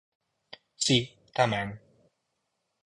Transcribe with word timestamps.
Si, 0.85 0.97
tamén. 1.37 1.67